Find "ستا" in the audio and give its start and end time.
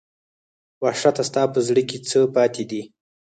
1.29-1.41